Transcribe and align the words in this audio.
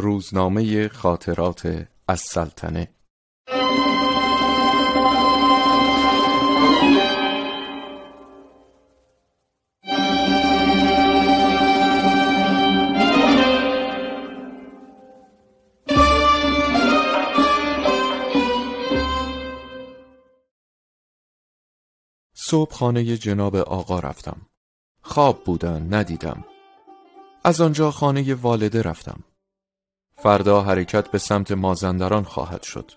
روزنامه 0.00 0.88
خاطرات 0.88 1.88
از 2.08 2.20
سلطنه. 2.20 2.88
صبح 22.34 22.74
خانه 22.74 23.16
جناب 23.16 23.56
آقا 23.56 23.98
رفتم. 23.98 24.40
خواب 25.02 25.44
بودن 25.44 25.94
ندیدم. 25.94 26.44
از 27.44 27.60
آنجا 27.60 27.90
خانه 27.90 28.34
والده 28.34 28.82
رفتم. 28.82 29.24
فردا 30.22 30.62
حرکت 30.62 31.10
به 31.10 31.18
سمت 31.18 31.52
مازندران 31.52 32.22
خواهد 32.24 32.62
شد. 32.62 32.92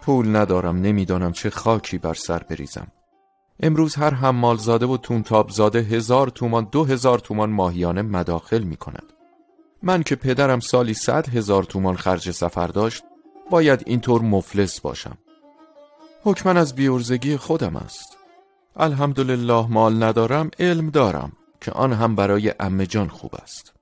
پول 0.00 0.36
ندارم 0.36 0.76
نمی‌دانم 0.76 1.32
چه 1.32 1.50
خاکی 1.50 1.98
بر 1.98 2.14
سر 2.14 2.38
بریزم. 2.38 2.86
امروز 3.60 3.94
هر 3.94 4.14
حمال 4.14 4.56
زاده 4.56 4.86
و 4.86 4.96
تونتاب 4.96 5.50
زاده 5.50 5.78
هزار 5.78 6.28
تومان 6.28 6.68
دو 6.72 6.84
هزار 6.84 7.18
تومان 7.18 7.50
ماهیانه 7.50 8.02
مداخل 8.02 8.62
می 8.62 8.76
کند 8.76 9.12
من 9.82 10.02
که 10.02 10.16
پدرم 10.16 10.60
سالی 10.60 10.94
صد 10.94 11.28
هزار 11.28 11.62
تومان 11.62 11.96
خرج 11.96 12.30
سفر 12.30 12.66
داشت 12.66 13.04
باید 13.50 13.82
اینطور 13.86 14.22
مفلس 14.22 14.80
باشم. 14.80 15.18
حکمن 16.22 16.56
از 16.56 16.74
بیورزگی 16.74 17.36
خودم 17.36 17.76
است. 17.76 18.16
الحمدلله 18.76 19.66
مال 19.66 20.02
ندارم 20.02 20.50
علم 20.58 20.90
دارم 20.90 21.32
که 21.60 21.72
آن 21.72 21.92
هم 21.92 22.16
برای 22.16 22.52
امه 22.60 22.86
جان 22.86 23.08
خوب 23.08 23.34
است. 23.42 23.73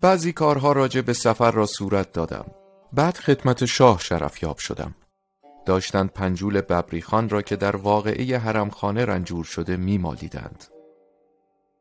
بعضی 0.00 0.32
کارها 0.32 0.72
راجع 0.72 1.00
به 1.00 1.12
سفر 1.12 1.50
را 1.50 1.66
صورت 1.66 2.12
دادم. 2.12 2.46
بعد 2.92 3.16
خدمت 3.16 3.64
شاه 3.64 4.00
شرفیاب 4.00 4.58
شدم. 4.58 4.94
داشتند 5.66 6.10
پنجول 6.10 6.60
ببریخان 6.60 7.28
را 7.28 7.42
که 7.42 7.56
در 7.56 7.76
واقعه 7.76 8.38
حرمخانه 8.38 9.04
رنجور 9.04 9.44
شده 9.44 9.76
میمالیدند. 9.76 10.64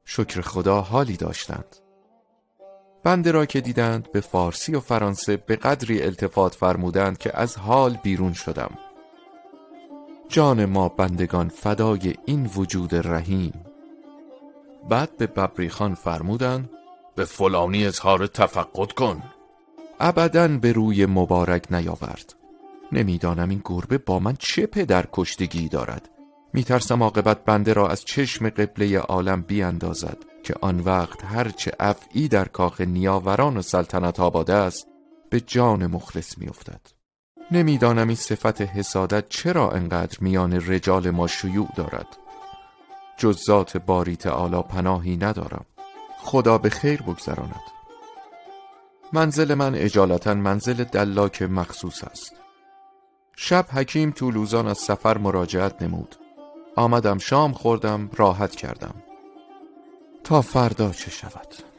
شکر 0.06 0.42
خدا 0.42 0.82
حالی 0.82 1.18
داشتند. 1.18 1.76
بنده 3.04 3.32
را 3.32 3.46
که 3.46 3.62
دیدند 3.62 4.12
به 4.12 4.22
فارسی 4.22 4.76
و 4.76 4.80
فرانسه 4.80 5.38
به 5.38 5.56
قدری 5.56 6.04
التفات 6.04 6.56
فرمودند 6.56 7.18
که 7.18 7.40
از 7.40 7.58
حال 7.58 7.98
بیرون 8.04 8.34
شدم. 8.34 8.78
جان 10.30 10.66
ما 10.66 10.90
بندگان 10.90 11.50
فدای 11.50 12.16
این 12.26 12.50
وجود 12.56 12.96
رحیم. 12.96 13.66
بعد 14.90 15.18
به 15.18 15.28
ببریخان 15.28 15.96
فرمودند 15.96 16.70
به 17.16 17.26
فلانی 17.26 17.86
اظهار 17.86 18.28
تفقد 18.28 18.92
کن. 18.92 19.24
ابدا 20.00 20.48
به 20.48 20.72
روی 20.72 21.06
مبارک 21.06 21.72
نیاورد. 21.72 22.36
نمی‌دانم 22.92 23.50
این 23.50 23.62
گربه 23.66 23.98
با 23.98 24.20
من 24.20 24.36
چه 24.40 24.66
پدر 24.66 25.06
کشتگی 25.14 25.70
دارد. 25.70 26.10
میترسم 26.54 27.04
عاقبت 27.04 27.46
بنده 27.46 27.74
را 27.74 27.88
از 27.88 28.06
چشم 28.06 28.50
قبله 28.50 29.00
عالم 29.00 29.42
بیاندازد 29.42 30.18
که 30.44 30.56
آن 30.62 30.80
وقت 30.80 31.24
هرچه 31.24 31.72
افعی 31.80 32.28
در 32.28 32.46
کاخ 32.46 32.82
نیاوران 32.82 33.58
و 33.58 33.62
سلطنت 33.62 34.20
آباده 34.20 34.54
است 34.54 34.88
به 35.30 35.40
جان 35.40 35.88
مخلص 35.88 36.38
میافتد. 36.38 36.82
نمی‌دانم 37.52 38.08
این 38.08 38.16
صفت 38.16 38.62
حسادت 38.62 39.30
چرا 39.30 39.72
انقدر 39.72 40.18
میان 40.22 40.54
رجال 40.54 41.10
ما 41.10 41.28
شیوع 41.28 41.68
دارد. 41.76 42.08
جز 43.18 43.44
ذات 43.46 43.78
باری 43.78 44.16
تعالی 44.16 44.62
پناهی 44.62 45.18
ندارم. 45.18 45.66
خدا 46.26 46.58
به 46.58 46.70
خیر 46.70 47.02
بگذراند. 47.02 47.62
منزل 49.14 49.54
من 49.54 49.76
اجالتا 49.76 50.34
منزل 50.34 50.84
دلاک 50.84 51.42
مخصوص 51.42 52.04
است. 52.04 52.34
شب 53.36 53.66
حکیم 53.72 54.12
طولوزان 54.12 54.68
از 54.68 54.78
سفر 54.78 55.18
مراجعت 55.18 55.82
نمود. 55.82 56.16
آمدم 56.76 57.18
شام 57.18 57.54
خوردم 57.54 58.10
راحت 58.14 58.56
کردم. 58.56 58.96
تا 60.24 60.42
فردا 60.42 60.92
چه 60.92 61.12
شود؟ 61.12 61.75